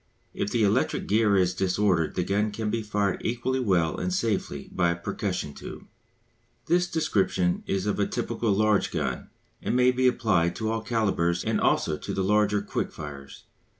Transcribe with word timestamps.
If 0.33 0.49
the 0.49 0.63
electric 0.63 1.05
gear 1.05 1.37
is 1.37 1.53
disordered 1.53 2.15
the 2.15 2.23
gun 2.23 2.49
can 2.49 2.71
be 2.71 2.81
fired 2.81 3.21
equally 3.23 3.59
well 3.59 3.97
and 3.99 4.11
safely 4.11 4.67
by 4.71 4.89
a 4.89 4.95
percussion 4.95 5.53
tube. 5.53 5.85
This 6.65 6.87
description 6.89 7.63
is 7.67 7.85
of 7.85 7.99
a 7.99 8.07
typical 8.07 8.51
large 8.51 8.89
gun, 8.89 9.29
and 9.61 9.75
may 9.75 9.91
be 9.91 10.07
applied 10.07 10.55
to 10.55 10.71
all 10.71 10.81
calibres 10.81 11.43
and 11.43 11.61
also 11.61 11.97
to 11.99 12.13
the 12.15 12.23
larger 12.23 12.63
quick 12.63 12.91
firers. 12.91 13.43